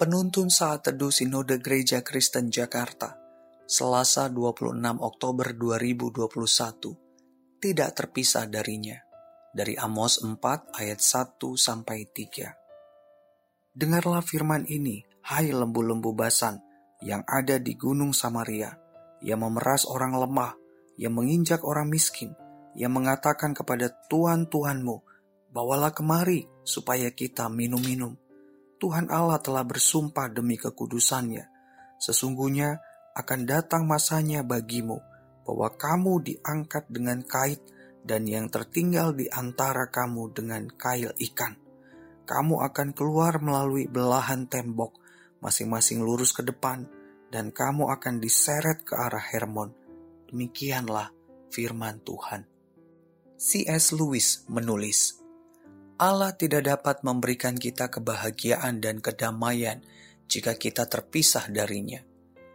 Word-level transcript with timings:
Penuntun 0.00 0.48
Saat 0.48 0.88
Teduh 0.88 1.12
Sinode 1.12 1.60
Gereja 1.60 2.00
Kristen 2.00 2.48
Jakarta, 2.48 3.20
Selasa 3.68 4.32
26 4.32 4.80
Oktober 4.96 5.52
2021, 5.52 7.60
tidak 7.60 7.90
terpisah 7.92 8.48
darinya. 8.48 8.96
Dari 9.52 9.76
Amos 9.76 10.24
4 10.24 10.40
ayat 10.80 11.04
1 11.04 11.36
sampai 11.52 12.08
3. 12.16 13.76
Dengarlah 13.76 14.24
firman 14.24 14.64
ini, 14.72 15.04
hai 15.28 15.52
lembu-lembu 15.52 16.16
basan 16.16 16.64
yang 17.04 17.20
ada 17.28 17.60
di 17.60 17.76
gunung 17.76 18.16
Samaria, 18.16 18.72
yang 19.20 19.44
memeras 19.44 19.84
orang 19.84 20.16
lemah, 20.16 20.56
yang 20.96 21.12
menginjak 21.12 21.60
orang 21.60 21.92
miskin, 21.92 22.32
yang 22.72 22.96
mengatakan 22.96 23.52
kepada 23.52 23.92
Tuhan-Tuhanmu, 24.08 24.96
bawalah 25.52 25.92
kemari 25.92 26.48
supaya 26.64 27.12
kita 27.12 27.52
minum-minum 27.52 28.16
Tuhan 28.80 29.12
Allah 29.12 29.36
telah 29.44 29.60
bersumpah 29.60 30.32
demi 30.32 30.56
kekudusannya. 30.56 31.44
Sesungguhnya 32.00 32.80
akan 33.12 33.40
datang 33.44 33.84
masanya 33.84 34.40
bagimu 34.40 34.96
bahwa 35.44 35.68
kamu 35.76 36.24
diangkat 36.24 36.88
dengan 36.88 37.20
kait 37.20 37.60
dan 38.00 38.24
yang 38.24 38.48
tertinggal 38.48 39.12
di 39.12 39.28
antara 39.28 39.92
kamu 39.92 40.32
dengan 40.32 40.64
kail 40.72 41.12
ikan. 41.12 41.60
Kamu 42.24 42.64
akan 42.64 42.96
keluar 42.96 43.36
melalui 43.42 43.84
belahan 43.84 44.48
tembok, 44.48 44.96
masing-masing 45.44 46.00
lurus 46.00 46.32
ke 46.32 46.40
depan, 46.40 46.88
dan 47.28 47.52
kamu 47.52 47.92
akan 47.92 48.16
diseret 48.22 48.80
ke 48.86 48.96
arah 48.96 49.20
Hermon. 49.20 49.76
Demikianlah 50.32 51.12
firman 51.52 52.00
Tuhan. 52.00 52.48
C.S. 53.36 53.92
Lewis 53.92 54.46
menulis, 54.48 55.19
Allah 56.00 56.32
tidak 56.32 56.64
dapat 56.64 57.04
memberikan 57.04 57.60
kita 57.60 57.92
kebahagiaan 57.92 58.80
dan 58.80 59.04
kedamaian 59.04 59.84
jika 60.24 60.56
kita 60.56 60.88
terpisah 60.88 61.52
darinya, 61.52 62.00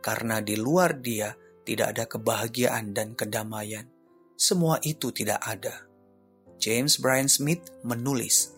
karena 0.00 0.40
di 0.40 0.56
luar 0.56 0.96
Dia 0.96 1.36
tidak 1.60 1.92
ada 1.92 2.04
kebahagiaan 2.08 2.96
dan 2.96 3.12
kedamaian. 3.12 3.84
Semua 4.40 4.80
itu 4.80 5.12
tidak 5.12 5.44
ada. 5.44 5.84
James 6.56 6.96
Bryan 6.96 7.28
Smith 7.28 7.68
menulis, 7.84 8.56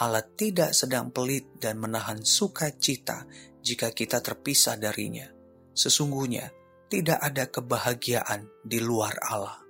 Allah 0.00 0.24
tidak 0.24 0.72
sedang 0.72 1.12
pelit 1.12 1.60
dan 1.60 1.76
menahan 1.76 2.24
sukacita 2.24 3.28
jika 3.60 3.92
kita 3.92 4.24
terpisah 4.24 4.80
darinya. 4.80 5.28
Sesungguhnya, 5.76 6.48
tidak 6.88 7.20
ada 7.20 7.44
kebahagiaan 7.52 8.48
di 8.64 8.80
luar 8.80 9.20
Allah. 9.20 9.60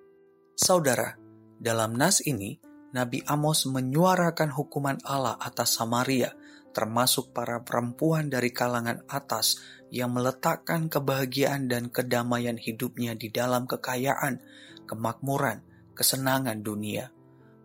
Saudara, 0.54 1.10
dalam 1.58 1.98
nas 1.98 2.22
ini, 2.22 2.63
Nabi 2.94 3.26
Amos 3.26 3.66
menyuarakan 3.66 4.54
hukuman 4.54 5.02
Allah 5.02 5.34
atas 5.42 5.74
Samaria, 5.74 6.30
termasuk 6.70 7.34
para 7.34 7.66
perempuan 7.66 8.30
dari 8.30 8.54
kalangan 8.54 9.02
atas 9.10 9.58
yang 9.90 10.14
meletakkan 10.14 10.86
kebahagiaan 10.86 11.66
dan 11.66 11.90
kedamaian 11.90 12.54
hidupnya 12.54 13.18
di 13.18 13.34
dalam 13.34 13.66
kekayaan, 13.66 14.38
kemakmuran, 14.86 15.66
kesenangan 15.98 16.62
dunia. 16.62 17.10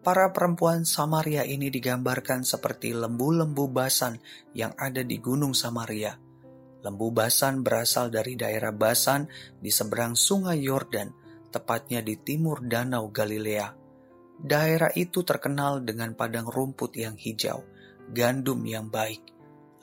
Para 0.02 0.34
perempuan 0.34 0.82
Samaria 0.82 1.46
ini 1.46 1.70
digambarkan 1.70 2.42
seperti 2.42 2.98
lembu-lembu 2.98 3.70
basan 3.70 4.18
yang 4.58 4.74
ada 4.82 5.06
di 5.06 5.22
Gunung 5.22 5.54
Samaria. 5.54 6.18
Lembu 6.82 7.14
basan 7.14 7.62
berasal 7.62 8.10
dari 8.10 8.34
daerah 8.34 8.74
Basan 8.74 9.30
di 9.62 9.70
seberang 9.70 10.18
Sungai 10.18 10.64
Yordan, 10.64 11.14
tepatnya 11.54 12.02
di 12.02 12.18
timur 12.18 12.66
Danau 12.66 13.12
Galilea. 13.14 13.79
Daerah 14.40 14.88
itu 14.96 15.28
terkenal 15.28 15.84
dengan 15.84 16.16
padang 16.16 16.48
rumput 16.48 16.96
yang 16.96 17.20
hijau, 17.20 17.60
gandum 18.16 18.64
yang 18.64 18.88
baik. 18.88 19.20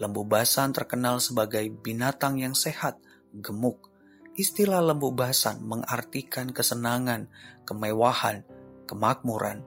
Lembu 0.00 0.24
basan 0.24 0.72
terkenal 0.72 1.20
sebagai 1.20 1.68
binatang 1.68 2.40
yang 2.40 2.56
sehat, 2.56 2.96
gemuk. 3.36 3.92
Istilah 4.32 4.80
lembu 4.80 5.12
basan 5.12 5.60
mengartikan 5.60 6.56
kesenangan, 6.56 7.28
kemewahan, 7.68 8.48
kemakmuran. 8.88 9.60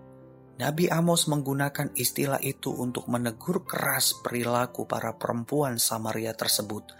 Nabi 0.57 0.89
Amos 0.89 1.29
menggunakan 1.29 1.93
istilah 1.93 2.41
itu 2.41 2.73
untuk 2.73 3.05
menegur 3.13 3.69
keras 3.69 4.17
perilaku 4.25 4.89
para 4.89 5.13
perempuan 5.13 5.77
Samaria 5.77 6.33
tersebut. 6.33 6.97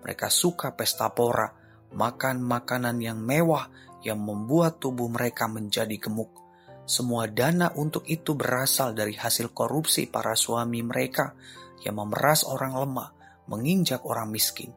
Mereka 0.00 0.32
suka 0.32 0.72
pesta 0.72 1.12
pora, 1.12 1.52
makan 1.92 2.40
makanan 2.40 2.96
yang 2.96 3.20
mewah 3.20 3.68
yang 4.00 4.24
membuat 4.24 4.80
tubuh 4.80 5.12
mereka 5.12 5.44
menjadi 5.52 6.00
gemuk 6.00 6.45
semua 6.86 7.26
dana 7.26 7.74
untuk 7.74 8.06
itu 8.06 8.38
berasal 8.38 8.94
dari 8.94 9.18
hasil 9.18 9.50
korupsi 9.50 10.06
para 10.06 10.38
suami 10.38 10.80
mereka 10.86 11.34
yang 11.82 11.98
memeras 11.98 12.46
orang 12.46 12.78
lemah, 12.78 13.10
menginjak 13.50 14.06
orang 14.06 14.30
miskin. 14.30 14.70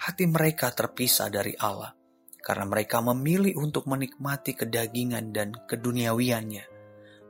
Hati 0.00 0.28
mereka 0.28 0.72
terpisah 0.72 1.32
dari 1.32 1.56
Allah 1.56 1.96
karena 2.40 2.64
mereka 2.64 3.04
memilih 3.04 3.56
untuk 3.60 3.84
menikmati 3.84 4.56
kedagingan 4.56 5.30
dan 5.30 5.52
keduniawiannya. 5.52 6.64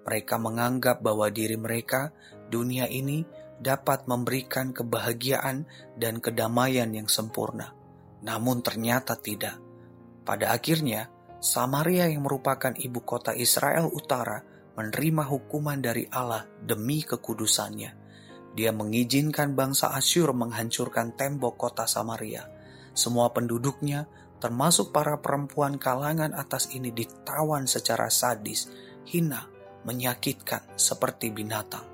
Mereka 0.06 0.34
menganggap 0.38 1.02
bahwa 1.02 1.28
diri 1.28 1.58
mereka, 1.58 2.14
dunia 2.48 2.86
ini, 2.86 3.26
dapat 3.60 4.08
memberikan 4.08 4.72
kebahagiaan 4.72 5.68
dan 5.98 6.22
kedamaian 6.22 6.88
yang 6.94 7.10
sempurna. 7.10 7.76
Namun 8.24 8.64
ternyata 8.64 9.18
tidak. 9.20 9.60
Pada 10.24 10.56
akhirnya, 10.56 11.12
Samaria 11.40 12.04
yang 12.04 12.28
merupakan 12.28 12.76
ibu 12.76 13.00
kota 13.00 13.32
Israel 13.32 13.88
Utara 13.88 14.44
menerima 14.76 15.24
hukuman 15.24 15.80
dari 15.80 16.04
Allah 16.12 16.44
demi 16.60 17.00
kekudusannya. 17.00 17.96
Dia 18.52 18.76
mengizinkan 18.76 19.56
bangsa 19.56 19.96
Asyur 19.96 20.36
menghancurkan 20.36 21.16
tembok 21.16 21.56
kota 21.56 21.88
Samaria. 21.88 22.44
Semua 22.92 23.32
penduduknya, 23.32 24.04
termasuk 24.36 24.92
para 24.92 25.16
perempuan 25.16 25.80
kalangan 25.80 26.36
atas 26.36 26.76
ini 26.76 26.92
ditawan 26.92 27.64
secara 27.64 28.12
sadis, 28.12 28.68
hina, 29.08 29.48
menyakitkan 29.88 30.76
seperti 30.76 31.32
binatang. 31.32 31.88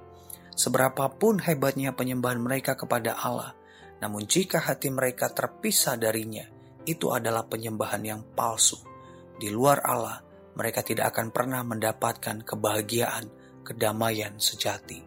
Seberapapun 0.58 1.38
hebatnya 1.38 1.94
penyembahan 1.94 2.42
mereka 2.42 2.74
kepada 2.74 3.14
Allah, 3.14 3.54
namun 4.02 4.26
jika 4.26 4.58
hati 4.58 4.90
mereka 4.90 5.30
terpisah 5.30 5.94
darinya, 5.94 6.50
itu 6.82 7.14
adalah 7.14 7.46
penyembahan 7.46 8.02
yang 8.02 8.26
palsu 8.34 8.95
di 9.36 9.52
luar 9.52 9.84
Allah, 9.84 10.16
mereka 10.56 10.80
tidak 10.80 11.12
akan 11.12 11.28
pernah 11.28 11.60
mendapatkan 11.60 12.40
kebahagiaan, 12.40 13.28
kedamaian 13.60 14.40
sejati. 14.40 15.04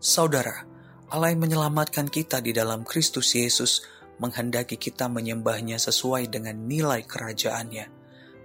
Saudara, 0.00 0.64
Allah 1.12 1.28
yang 1.28 1.44
menyelamatkan 1.44 2.08
kita 2.08 2.40
di 2.40 2.56
dalam 2.56 2.88
Kristus 2.88 3.36
Yesus 3.36 3.84
menghendaki 4.16 4.80
kita 4.80 5.12
menyembahnya 5.12 5.76
sesuai 5.76 6.32
dengan 6.32 6.56
nilai 6.64 7.04
kerajaannya. 7.04 7.86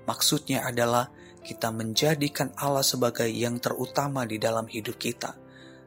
Maksudnya 0.04 0.68
adalah 0.68 1.08
kita 1.40 1.72
menjadikan 1.72 2.52
Allah 2.60 2.84
sebagai 2.84 3.32
yang 3.32 3.64
terutama 3.64 4.28
di 4.28 4.36
dalam 4.36 4.68
hidup 4.68 5.00
kita. 5.00 5.32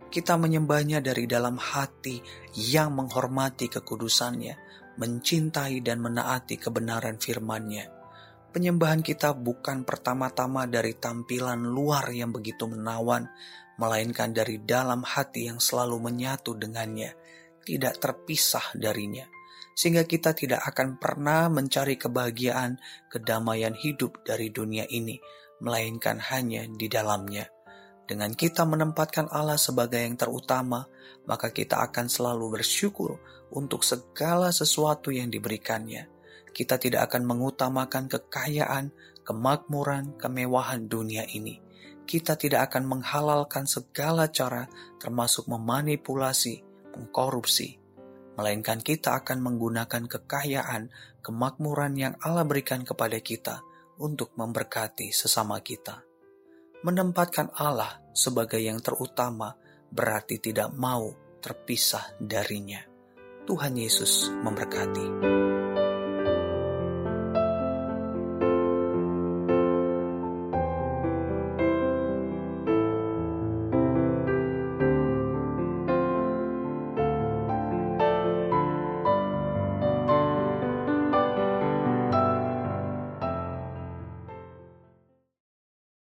Kita 0.09 0.41
menyembahnya 0.41 1.05
dari 1.05 1.28
dalam 1.28 1.61
hati 1.61 2.17
yang 2.56 2.97
menghormati 2.97 3.69
kekudusannya, 3.69 4.55
mencintai 4.97 5.84
dan 5.84 6.00
menaati 6.00 6.56
kebenaran 6.56 7.21
firman-Nya 7.21 7.97
Penyembahan 8.48 9.04
kita 9.04 9.36
bukan 9.36 9.84
pertama-tama 9.84 10.64
dari 10.64 10.97
tampilan 10.97 11.69
luar 11.69 12.09
yang 12.09 12.32
begitu 12.32 12.64
menawan, 12.64 13.28
melainkan 13.76 14.32
dari 14.32 14.64
dalam 14.64 15.04
hati 15.04 15.53
yang 15.53 15.60
selalu 15.60 16.00
menyatu 16.00 16.56
dengannya, 16.56 17.12
tidak 17.61 18.00
terpisah 18.00 18.73
darinya, 18.73 19.28
sehingga 19.76 20.08
kita 20.08 20.32
tidak 20.32 20.64
akan 20.64 20.96
pernah 20.96 21.52
mencari 21.52 22.00
kebahagiaan, 22.00 22.81
kedamaian 23.12 23.76
hidup 23.76 24.25
dari 24.25 24.49
dunia 24.49 24.88
ini, 24.88 25.20
melainkan 25.61 26.17
hanya 26.32 26.64
di 26.64 26.88
dalamnya. 26.88 27.44
Dengan 28.08 28.32
kita 28.32 28.64
menempatkan 28.64 29.28
Allah 29.28 29.61
sebagai 29.61 30.00
yang 30.00 30.17
terutama, 30.17 30.88
maka 31.28 31.52
kita 31.52 31.84
akan 31.84 32.08
selalu 32.08 32.56
bersyukur 32.56 33.20
untuk 33.52 33.84
segala 33.84 34.49
sesuatu 34.56 35.12
yang 35.12 35.28
diberikannya 35.28 36.18
kita 36.52 36.80
tidak 36.80 37.12
akan 37.12 37.22
mengutamakan 37.28 38.10
kekayaan, 38.10 38.90
kemakmuran, 39.22 40.16
kemewahan 40.19 40.90
dunia 40.90 41.28
ini. 41.30 41.60
Kita 42.08 42.40
tidak 42.40 42.72
akan 42.72 42.98
menghalalkan 42.98 43.69
segala 43.69 44.32
cara, 44.32 44.64
termasuk 44.96 45.44
memanipulasi, 45.46 46.64
mengkorupsi, 46.96 47.76
melainkan 48.34 48.80
kita 48.80 49.19
akan 49.20 49.44
menggunakan 49.44 50.08
kekayaan, 50.08 50.88
kemakmuran 51.20 51.94
yang 51.98 52.14
Allah 52.25 52.48
berikan 52.48 52.80
kepada 52.82 53.20
kita 53.20 53.60
untuk 54.00 54.32
memberkati 54.38 55.12
sesama 55.12 55.60
kita. 55.60 56.00
Menempatkan 56.86 57.50
Allah 57.58 57.98
sebagai 58.14 58.62
yang 58.62 58.78
terutama 58.78 59.52
berarti 59.90 60.38
tidak 60.38 60.70
mau 60.72 61.10
terpisah 61.42 62.14
darinya. 62.22 62.80
Tuhan 63.44 63.75
Yesus 63.75 64.30
memberkati. 64.30 65.06